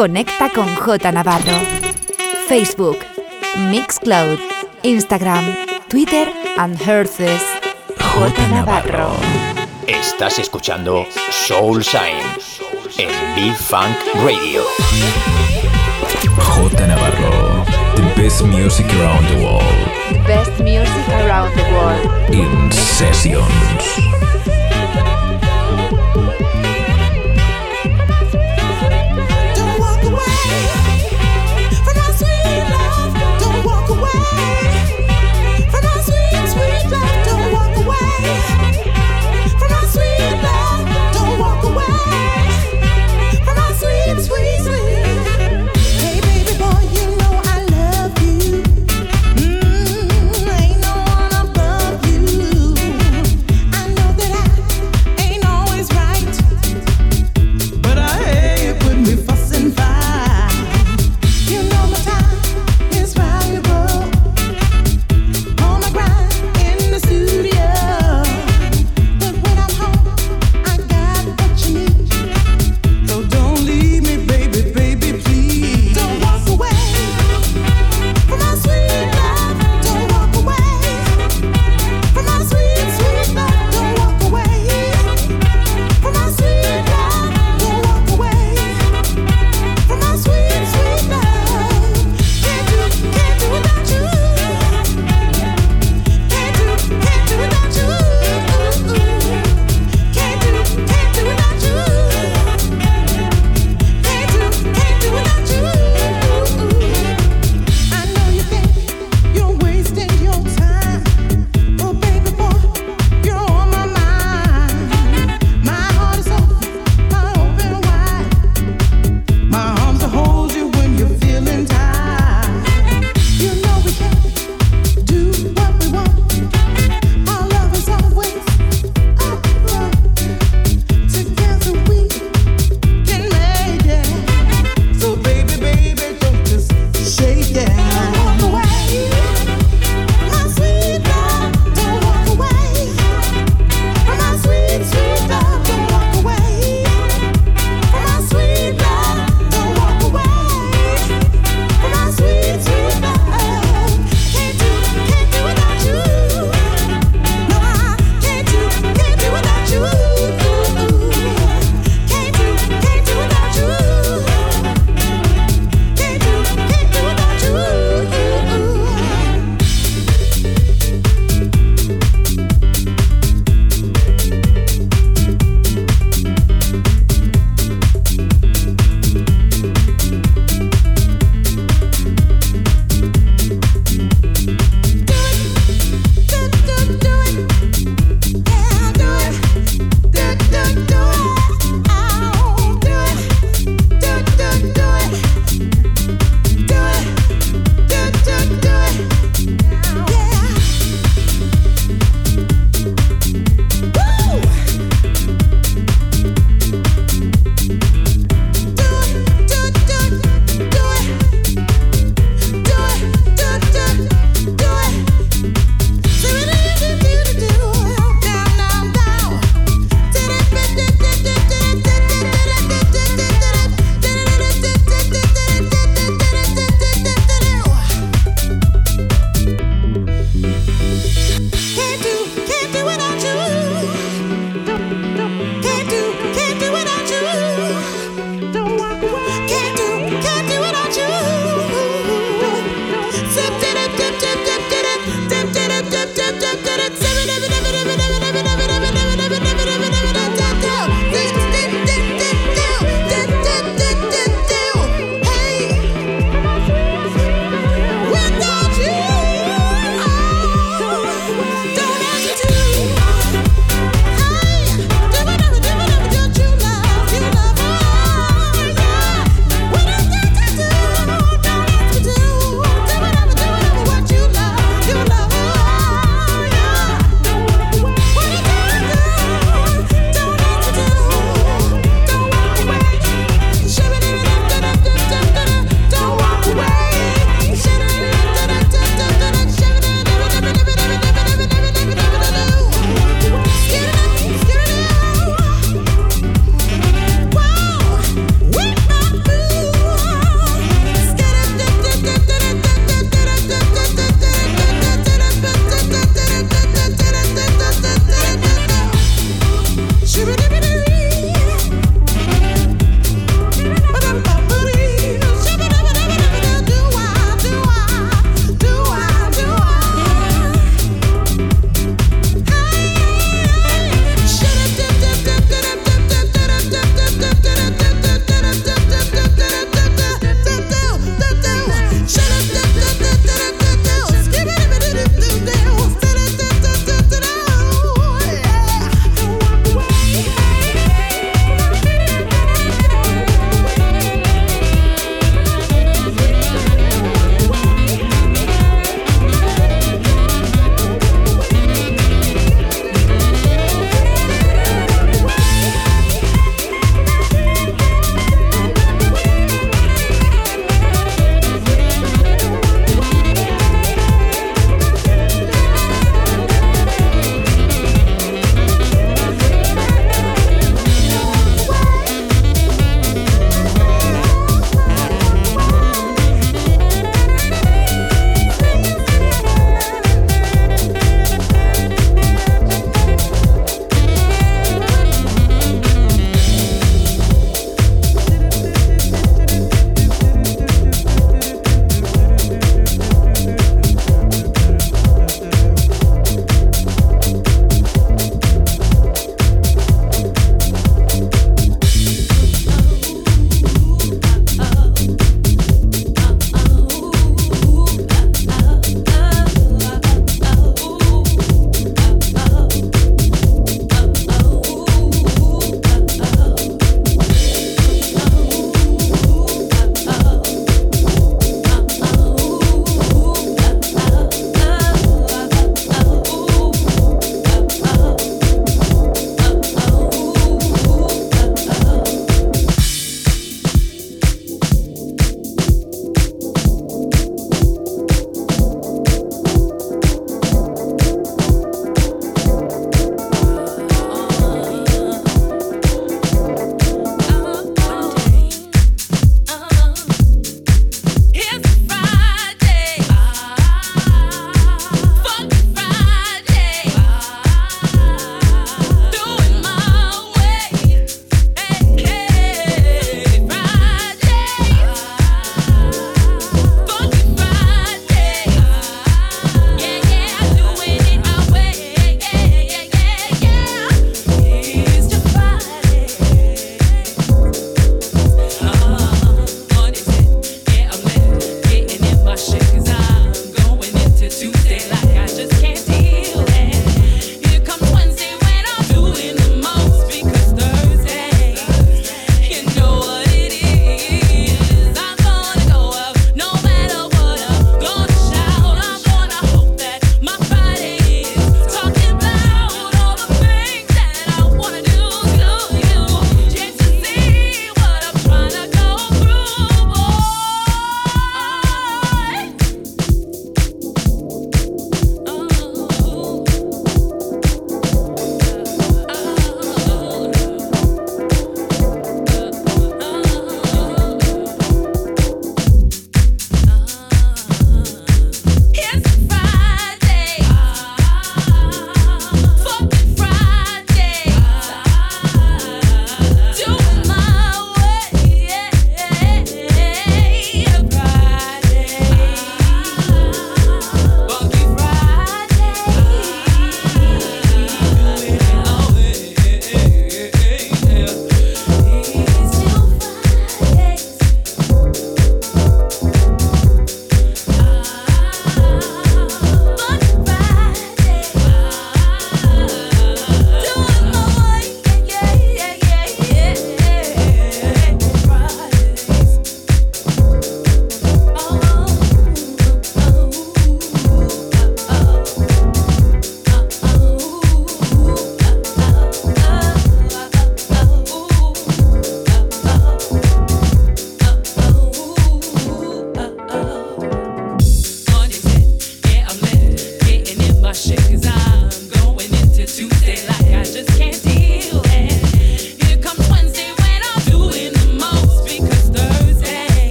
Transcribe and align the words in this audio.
Conecta 0.00 0.48
con 0.48 0.66
J 0.76 1.12
Navarro. 1.12 1.60
Facebook, 2.48 2.96
Mixcloud, 3.70 4.38
Instagram, 4.82 5.44
Twitter 5.90 6.26
and 6.56 6.80
Herces. 6.80 7.42
J 7.98 8.48
Navarro. 8.48 9.10
Estás 9.86 10.38
escuchando 10.38 11.04
Soul 11.30 11.84
Sign 11.84 12.16
en 12.96 13.10
B-Funk 13.34 13.94
Radio. 14.24 14.62
J 16.34 16.86
Navarro. 16.86 17.66
The 17.94 18.22
best 18.22 18.40
music 18.40 18.86
around 18.94 19.28
the 19.28 19.44
world. 19.44 19.62
The 20.12 20.18
best 20.26 20.58
music 20.60 21.08
around 21.10 21.54
the 21.54 21.74
world. 21.74 22.34
In 22.34 22.72
sessions. 22.72 24.19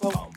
people. 0.00 0.29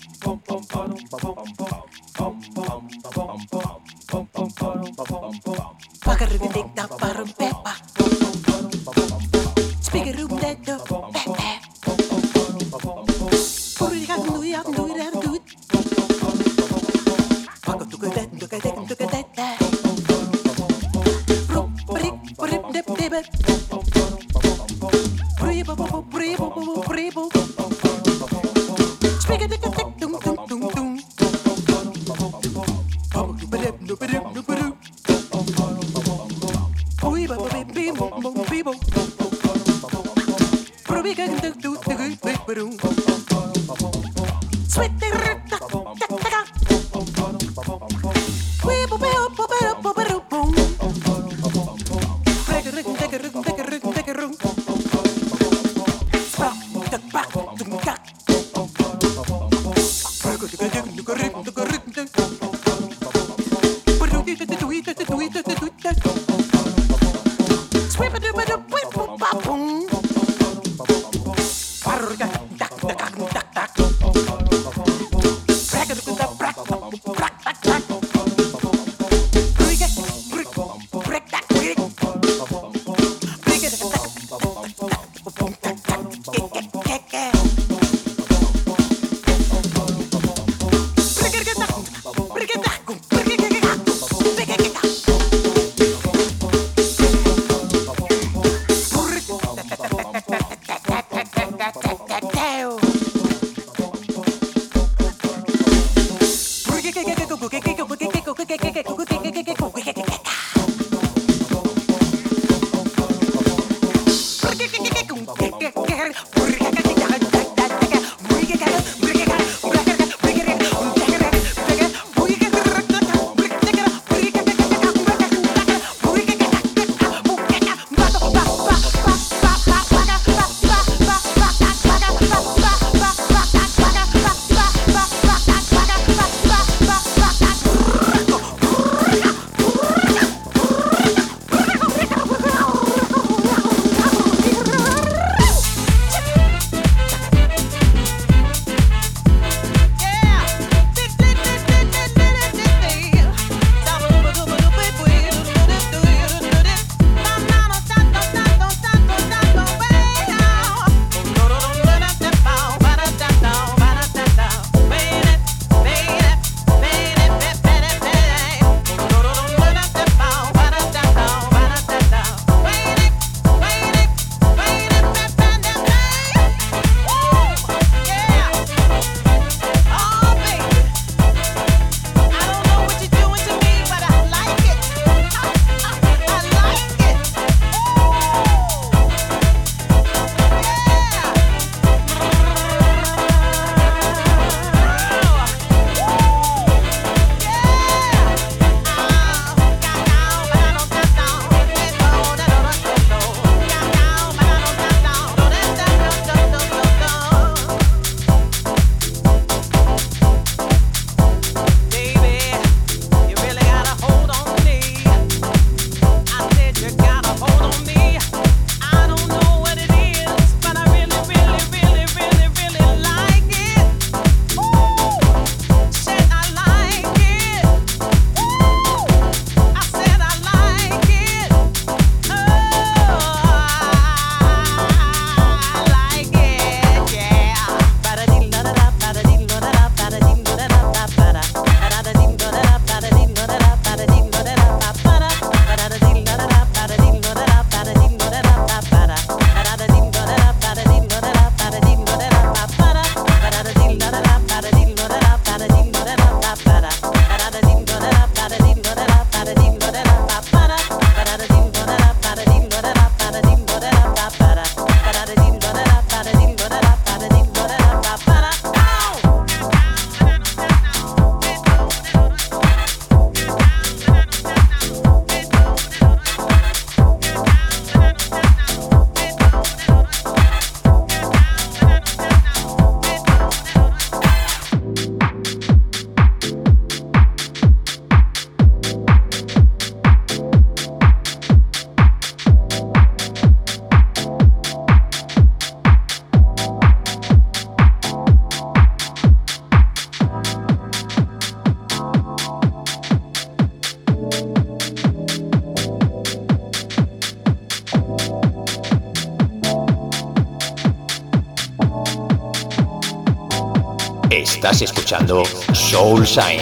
Estás 314.64 314.82
escuchando 314.82 315.44
Soul 315.74 316.26
Sign 316.26 316.62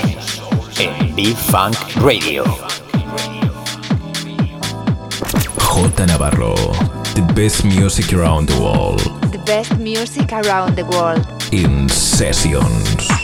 en 0.79 1.15
B-Funk 1.15 1.75
Radio. 1.97 2.43
J 5.59 6.05
Navarro, 6.07 6.55
the 7.13 7.21
best 7.35 7.63
music 7.63 8.11
around 8.11 8.49
the 8.49 8.59
world. 8.59 9.03
The 9.31 9.37
best 9.45 9.77
music 9.77 10.33
around 10.33 10.75
the 10.75 10.85
world. 10.85 11.27
In 11.51 11.87
sessions. 11.89 13.20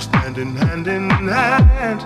standing 0.00 0.54
hand 0.56 0.86
in 0.86 1.10
hand, 1.10 2.02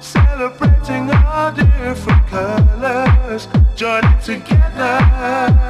celebrating 0.00 1.10
our 1.10 1.52
different 1.52 2.26
colors, 2.28 3.48
joining 3.74 4.18
together. 4.20 5.69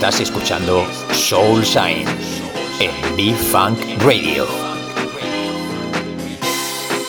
Estás 0.00 0.20
escuchando 0.20 0.86
Soul 1.12 1.62
Sign 1.62 2.06
en 2.80 3.16
B-Funk 3.16 3.78
Radio. 4.02 4.46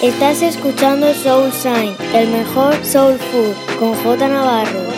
Estás 0.01 0.41
escuchando 0.41 1.13
Soul 1.13 1.53
Sign, 1.53 1.95
el 2.13 2.27
mejor 2.27 2.75
soul 2.83 3.17
food, 3.17 3.55
con 3.79 3.93
J 4.03 4.27
Navarro. 4.27 4.90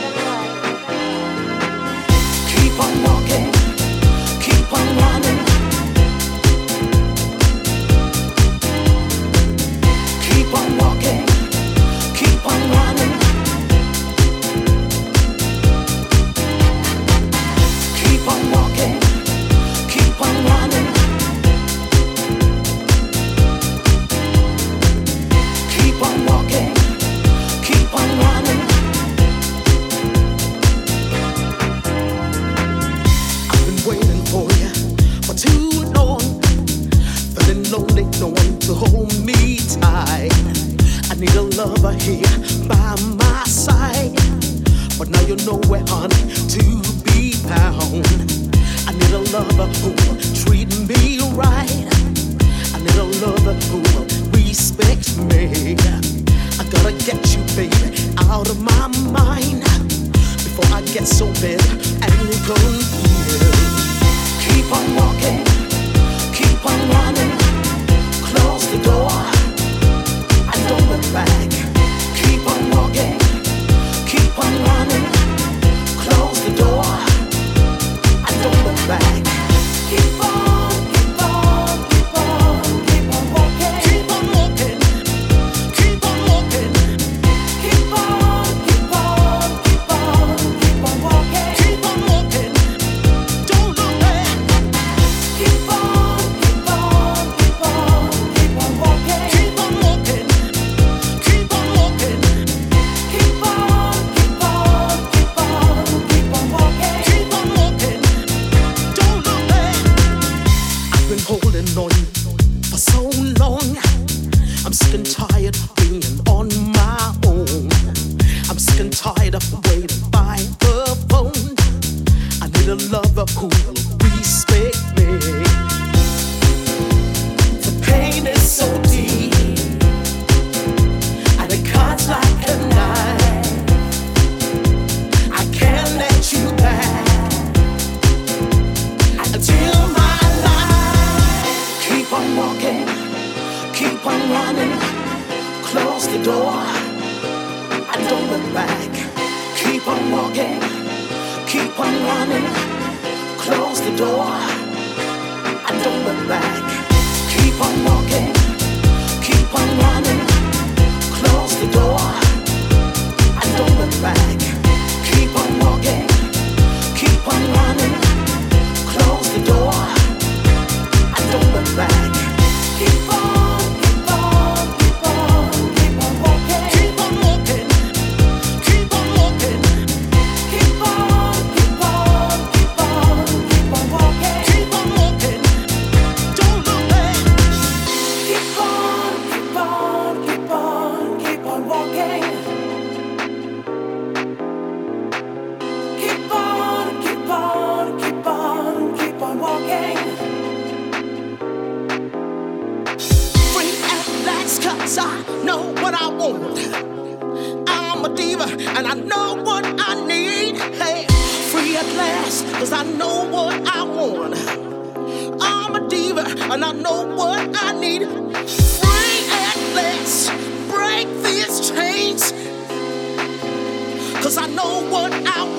keep 79.95 80.22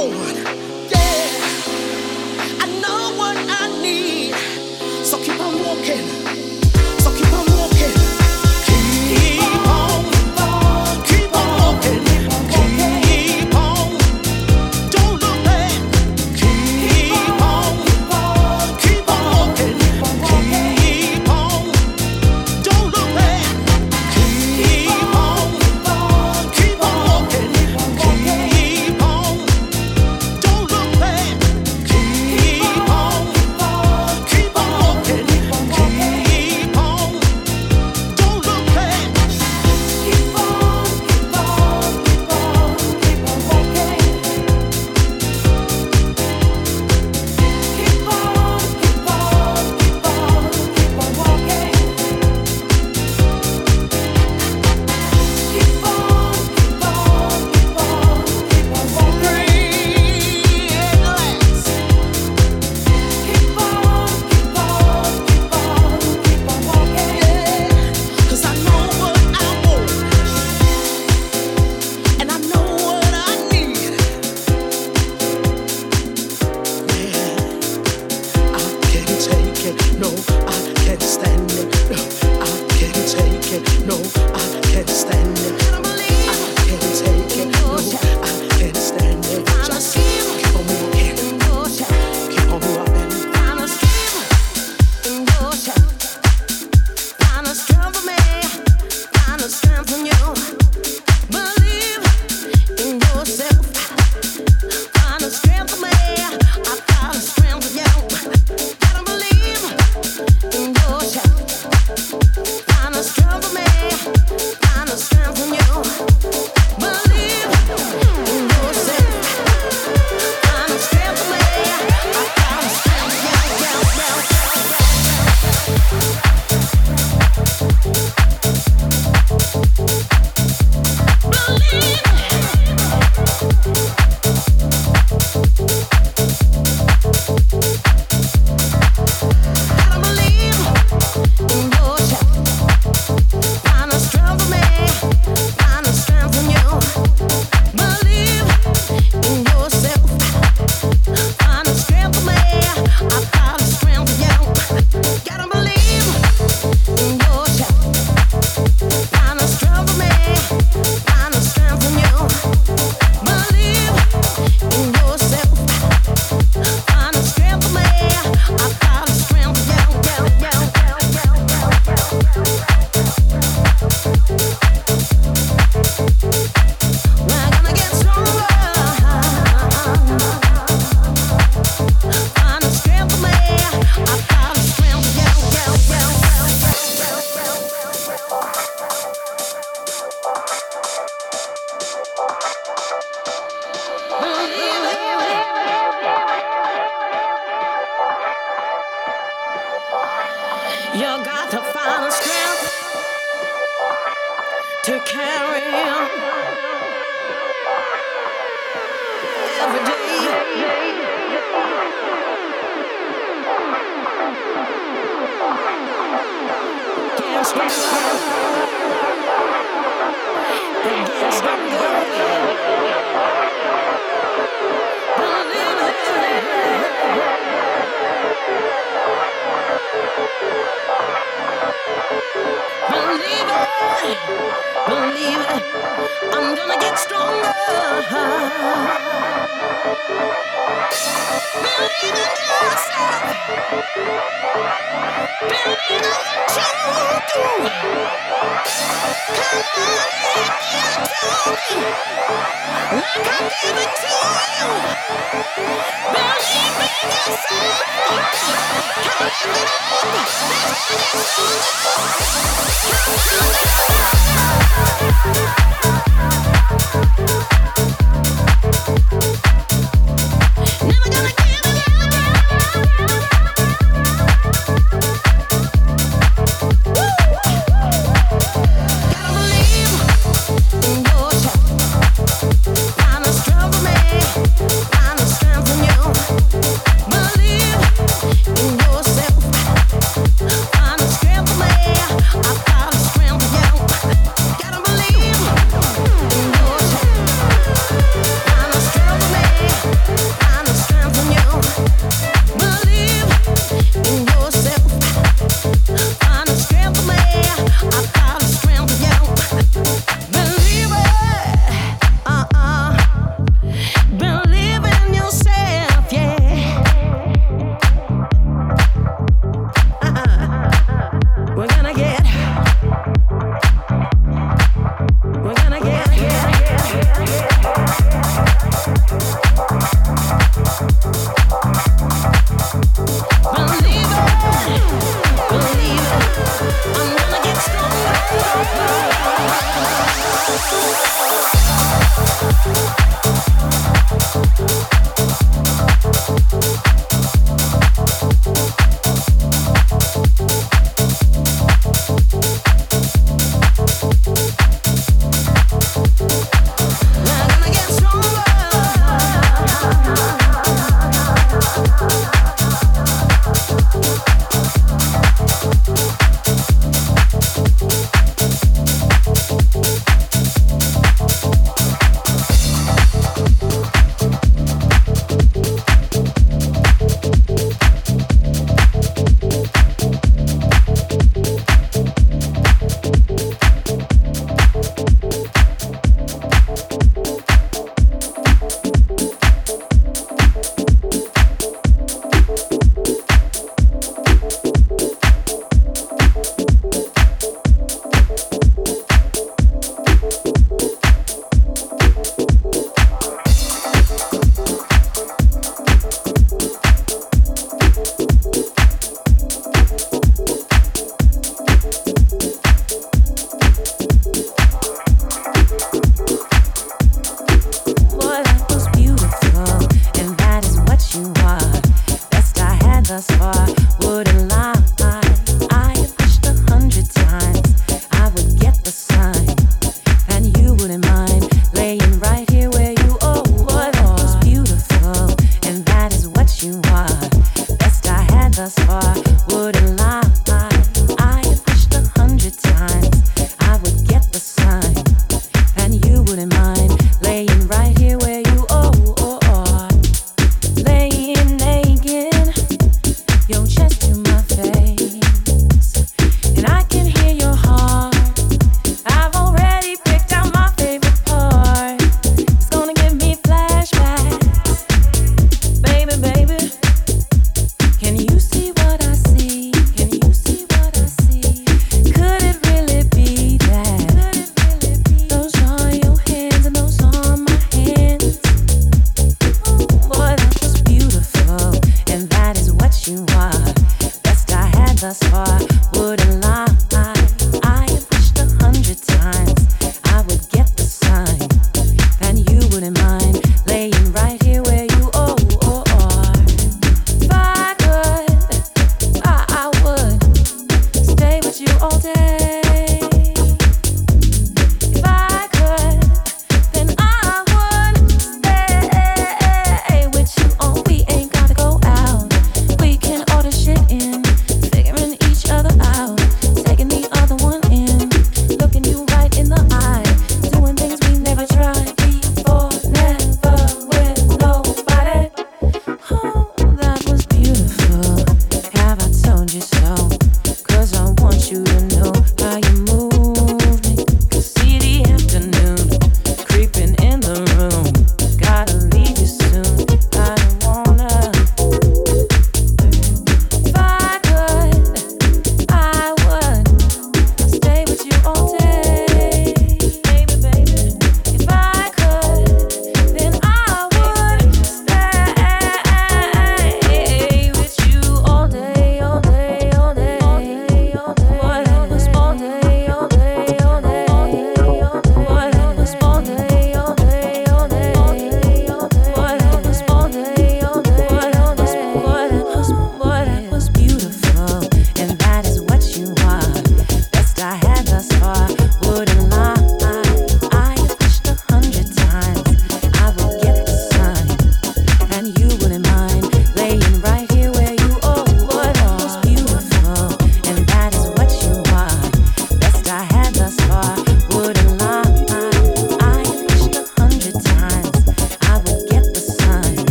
forward 0.00 0.39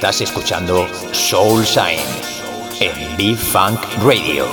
Estás 0.00 0.22
escuchando 0.22 0.88
Soul 1.12 1.62
Shine 1.62 2.00
en 2.80 3.16
B-Funk 3.18 3.78
Radio. 4.02 4.46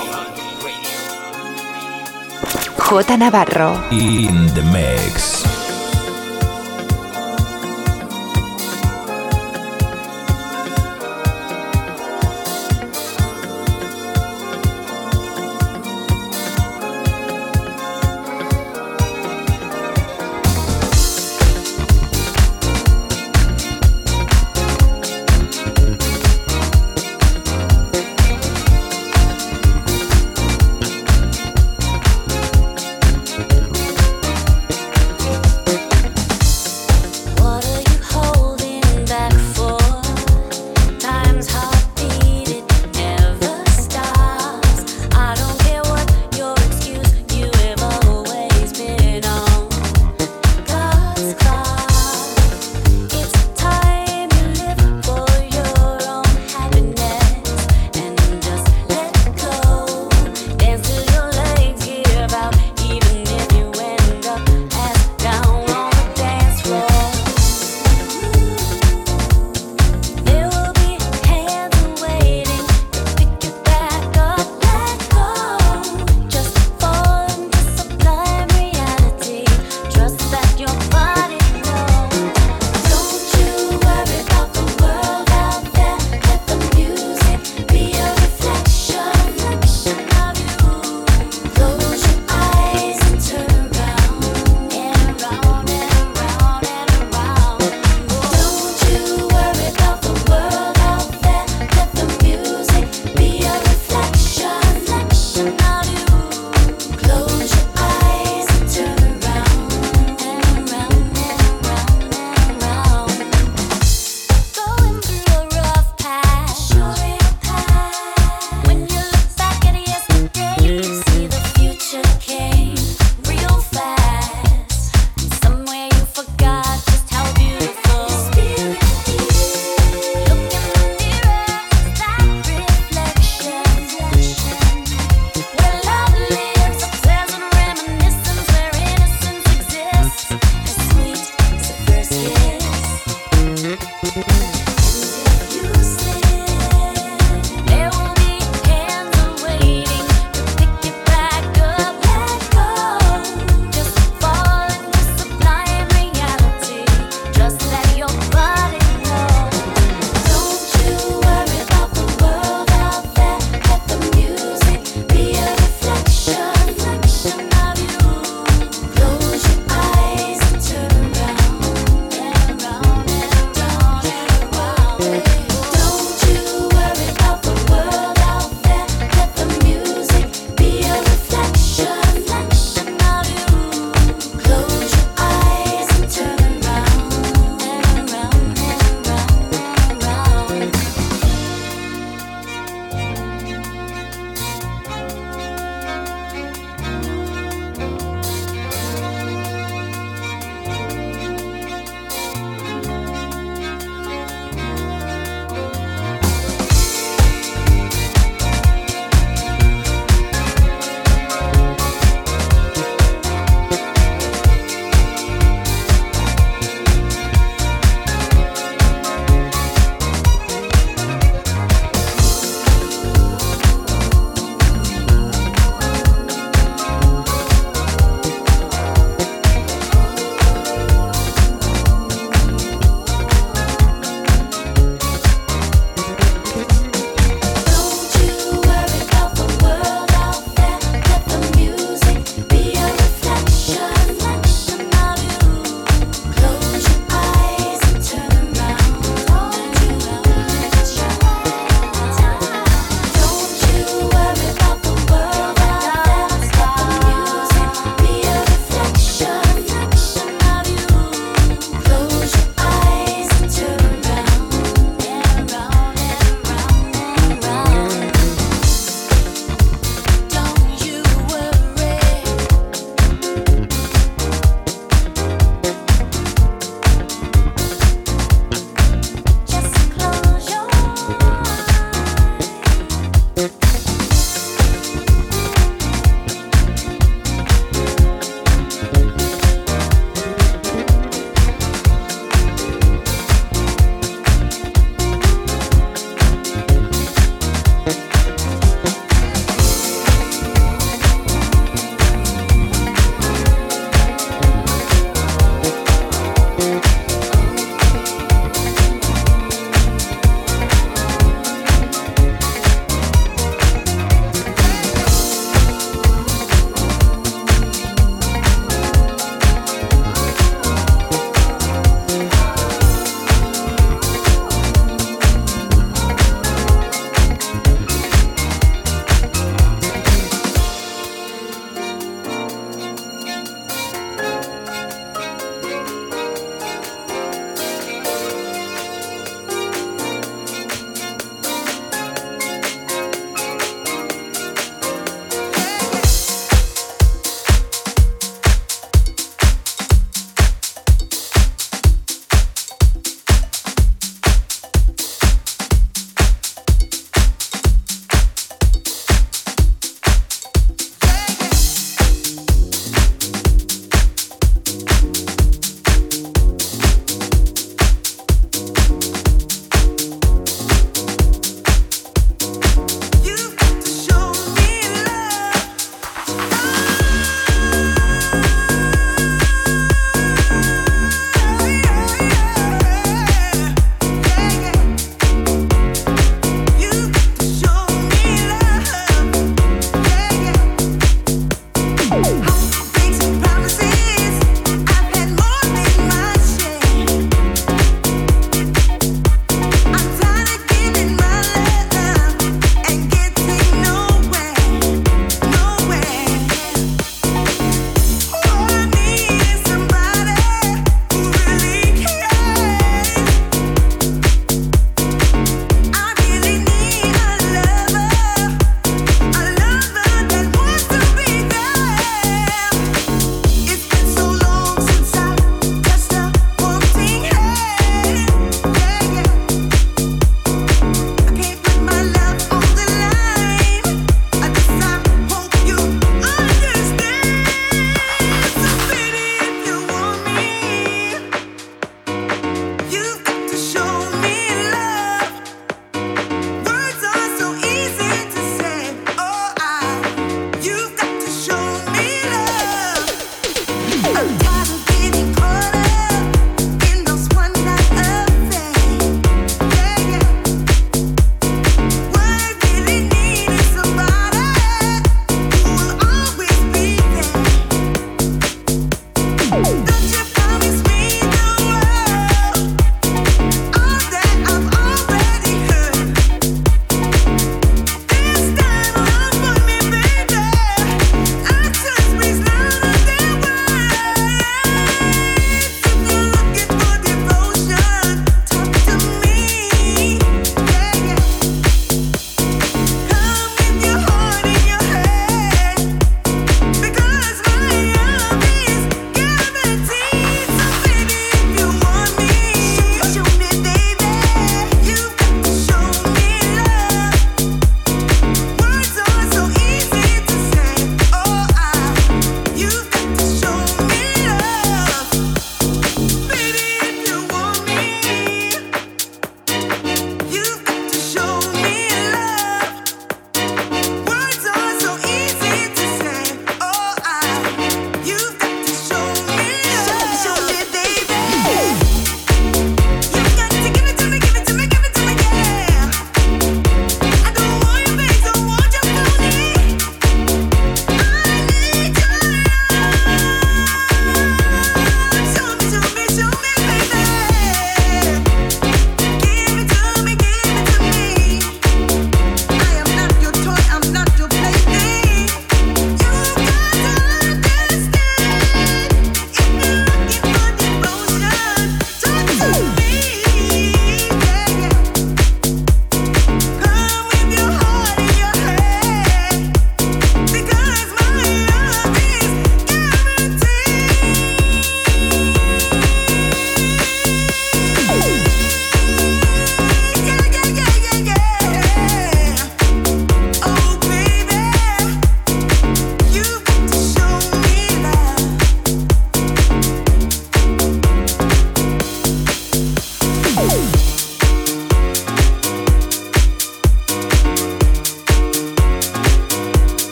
J 2.76 3.16
Navarro. 3.16 3.82
In 3.90 4.52
the 4.52 4.60
mix. 4.60 5.37